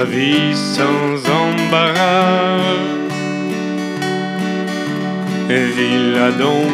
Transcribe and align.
ta 0.00 0.06
vie 0.06 0.54
sans 0.54 1.12
embarras. 1.42 2.58
Et 5.50 5.64
vis-la 5.76 6.30
donc 6.44 6.72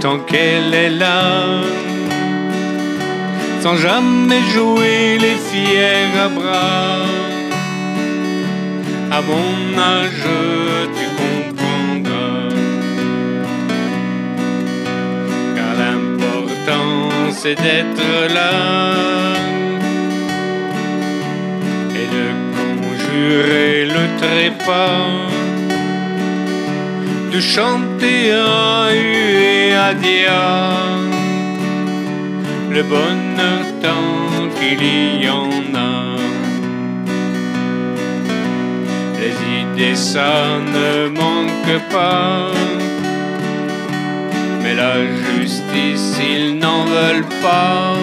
tant 0.00 0.18
qu'elle 0.30 0.74
est 0.74 0.94
là, 1.04 1.22
sans 3.62 3.76
jamais 3.76 4.42
jouer 4.54 5.16
les 5.24 5.38
fiers 5.48 6.10
à 6.24 6.28
bras. 6.38 7.06
À 9.16 9.20
mon 9.30 9.56
âge, 9.94 10.28
tu 10.96 11.06
comprendras. 11.22 12.48
Car 15.56 15.72
l'important, 15.82 16.98
c'est 17.40 17.58
d'être 17.64 18.34
là. 18.34 19.65
Conjurer 23.16 23.86
le 23.86 24.18
trépas. 24.18 25.06
De 27.32 27.40
chanter 27.40 28.32
à 28.32 28.94
U 28.94 29.16
et 29.42 29.74
à 29.74 29.94
Dia. 29.94 30.76
Le 32.70 32.82
bonheur 32.82 33.64
tant 33.82 34.48
qu'il 34.58 35.22
y 35.22 35.28
en 35.28 35.74
a. 35.74 36.16
Les 39.20 39.36
idées 39.60 39.96
ça 39.96 40.58
ne 40.74 41.08
manque 41.08 41.80
pas. 41.90 42.50
Mais 44.62 44.74
la 44.74 44.94
justice, 45.26 46.18
ils 46.20 46.58
n'en 46.58 46.84
veulent 46.84 47.32
pas. 47.42 47.94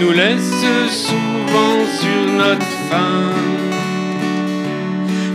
Nous 0.00 0.12
laisse 0.12 0.54
souvent 0.90 1.78
sur 2.00 2.32
notre 2.38 2.73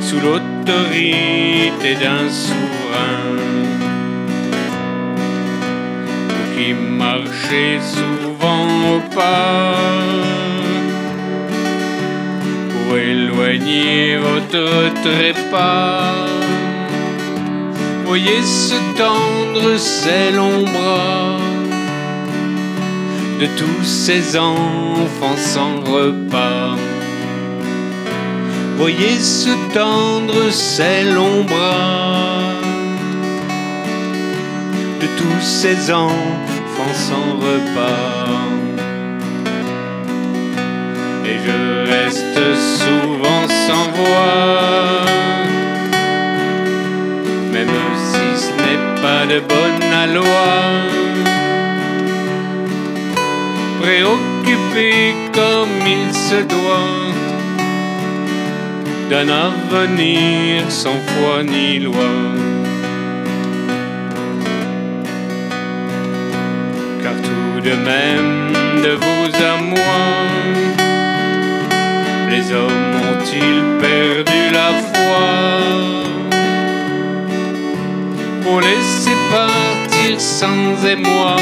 Sous 0.02 0.20
l'autorité 0.20 1.96
d'un 2.02 2.30
souverain. 2.30 3.38
Qui 6.56 6.74
marchez 6.74 7.80
souvent 7.80 8.96
au 8.96 9.00
pas 9.16 9.76
pour 12.70 12.98
éloigner 12.98 14.18
votre 14.18 14.92
trépas. 15.04 16.26
Voyez 18.06 18.42
se 18.42 18.76
tendre 18.98 19.78
ces 19.78 20.32
longs 20.36 20.64
bras 20.64 21.38
de 23.40 23.46
tous 23.58 23.84
ces 23.84 24.36
enfants 24.38 25.38
sans 25.38 25.80
repas. 25.82 26.76
Voyez 28.80 29.20
se 29.20 29.50
tendre 29.74 30.50
ces 30.52 31.04
longs 31.04 31.44
bras 31.44 32.54
de 35.02 35.08
tous 35.18 35.42
ces 35.42 35.92
enfants 35.92 36.94
sans 36.94 37.36
repas. 37.46 38.48
Et 41.26 41.38
je 41.46 41.92
reste 41.92 42.42
souvent 42.80 43.46
sans 43.68 43.88
voix, 44.00 45.04
même 47.52 47.76
si 48.08 48.46
ce 48.46 48.52
n'est 48.64 49.02
pas 49.02 49.26
de 49.26 49.42
bonne 49.42 49.94
aloi. 50.06 50.48
Préoccupé 53.82 55.16
comme 55.34 55.86
il 55.86 56.14
se 56.14 56.44
doit 56.44 57.10
d'un 59.10 59.28
avenir 59.28 60.70
sans 60.70 61.00
foi 61.08 61.44
ni 61.44 61.80
loi. 61.80 62.12
Car 67.02 67.16
tout 67.28 67.62
de 67.62 67.76
même 67.92 68.54
de 68.84 68.92
vous 69.02 69.30
à 69.36 69.60
les 72.30 72.52
hommes 72.52 72.96
ont-ils 73.10 73.64
perdu 73.82 74.42
la 74.54 74.70
foi? 74.92 75.28
Pour 78.44 78.62
laisser 78.62 79.18
partir 79.32 80.20
sans 80.20 80.86
émoi 80.86 81.36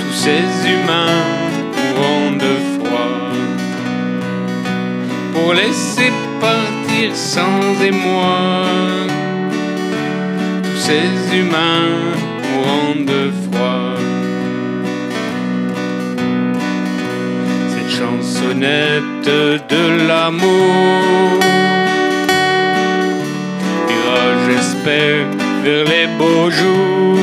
tous 0.00 0.16
ces 0.24 0.44
humains 0.72 1.24
mourant 1.76 2.32
de 2.44 2.52
froid 2.74 3.49
pour 5.50 5.58
laisser 5.58 6.12
partir 6.40 7.10
sans 7.12 7.82
émoi 7.82 8.52
tous 10.62 10.80
ces 10.86 11.36
humains 11.36 12.14
mourant 12.52 12.94
de 13.10 13.32
froid. 13.42 13.96
Cette 17.72 17.90
chansonnette 17.98 19.24
de 19.74 20.06
l'amour 20.06 21.40
ira, 23.96 24.24
j'espère, 24.46 25.26
vers 25.64 25.84
les 25.84 26.06
beaux 26.16 26.48
jours 26.48 27.18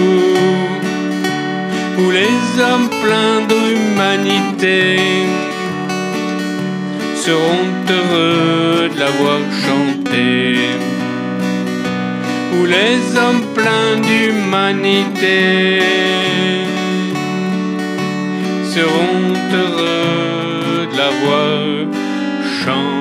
où 1.97 2.11
les 2.11 2.61
hommes 2.61 2.89
pleins 3.01 3.41
d'humanité 3.47 4.97
seront 7.27 7.71
heureux 7.89 8.87
de 8.93 8.99
l'avoir 8.99 9.41
chanté. 9.65 10.59
Où 12.53 12.65
les 12.75 12.99
hommes 13.21 13.45
pleins 13.53 13.97
d'humanité 14.07 15.81
seront 18.73 19.25
heureux 19.61 20.87
de 20.89 20.97
l'avoir 20.97 21.57
chanté. 22.63 22.96